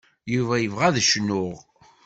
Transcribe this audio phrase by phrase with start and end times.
[0.33, 1.57] Yuba yebɣa ad cnuɣ.